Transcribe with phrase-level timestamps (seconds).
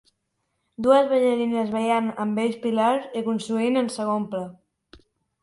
[0.85, 4.43] Dues ballarines ballant amb bells pilars i construint en segon pla